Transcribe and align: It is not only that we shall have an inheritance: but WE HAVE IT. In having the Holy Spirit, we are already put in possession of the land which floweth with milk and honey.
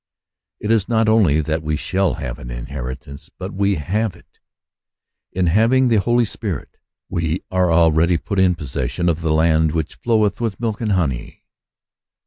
It 0.59 0.71
is 0.71 0.89
not 0.89 1.07
only 1.07 1.41
that 1.41 1.61
we 1.61 1.75
shall 1.75 2.15
have 2.15 2.39
an 2.39 2.49
inheritance: 2.49 3.29
but 3.29 3.53
WE 3.53 3.75
HAVE 3.75 4.15
IT. 4.15 4.39
In 5.31 5.45
having 5.45 5.89
the 5.89 5.97
Holy 5.99 6.25
Spirit, 6.25 6.75
we 7.07 7.43
are 7.51 7.71
already 7.71 8.17
put 8.17 8.39
in 8.39 8.55
possession 8.55 9.07
of 9.07 9.21
the 9.21 9.31
land 9.31 9.73
which 9.73 9.99
floweth 10.03 10.41
with 10.41 10.59
milk 10.59 10.81
and 10.81 10.93
honey. 10.93 11.43